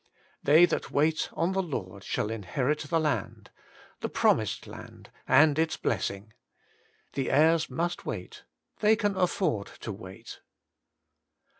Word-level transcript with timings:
They 0.41 0.65
that 0.65 0.89
wait 0.89 1.29
^e 1.31 1.71
Lord 1.71 2.03
shall 2.03 2.31
inherit 2.31 2.79
the 2.79 2.99
land; 2.99 3.51
the 3.99 4.09
pro 4.09 4.31
WAITING 4.33 4.39
ON 4.39 4.45
GOBI 4.45 4.45
6x 4.45 4.47
* 4.47 4.61
mised 4.63 4.67
land 4.71 5.09
and 5.27 5.59
its 5.59 5.77
blessing. 5.77 6.33
The 7.13 7.29
heirs 7.29 7.69
must 7.69 8.03
wait; 8.03 8.43
they 8.79 8.95
can 8.95 9.15
afford 9.15 9.67
to 9.81 9.91
wait. 9.91 10.39